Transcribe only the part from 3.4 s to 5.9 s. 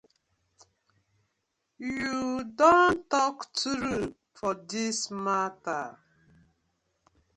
true for dis matter.